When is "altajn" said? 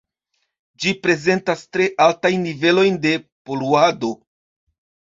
2.07-2.49